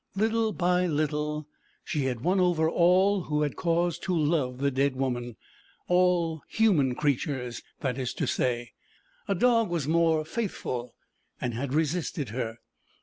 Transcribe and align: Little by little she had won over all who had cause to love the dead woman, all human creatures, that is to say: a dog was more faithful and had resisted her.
Little 0.15 0.51
by 0.51 0.87
little 0.87 1.47
she 1.83 2.05
had 2.05 2.21
won 2.21 2.39
over 2.39 2.67
all 2.67 3.25
who 3.25 3.43
had 3.43 3.55
cause 3.55 3.99
to 3.99 4.15
love 4.17 4.57
the 4.57 4.71
dead 4.71 4.95
woman, 4.95 5.35
all 5.87 6.41
human 6.47 6.95
creatures, 6.95 7.61
that 7.81 7.99
is 7.99 8.11
to 8.15 8.25
say: 8.25 8.71
a 9.27 9.35
dog 9.35 9.69
was 9.69 9.87
more 9.87 10.25
faithful 10.25 10.95
and 11.39 11.53
had 11.53 11.75
resisted 11.75 12.29
her. 12.29 12.57